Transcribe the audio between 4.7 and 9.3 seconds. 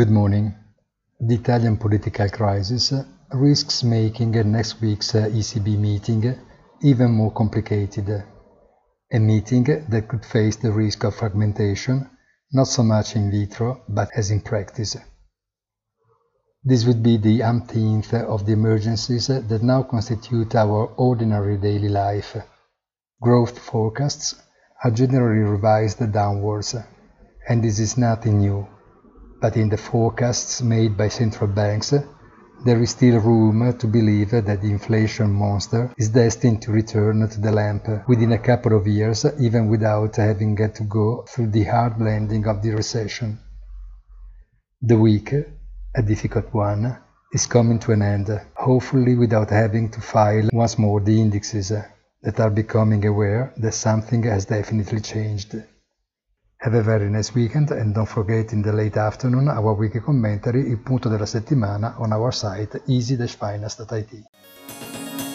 week's uh, ECB meeting even more complicated. A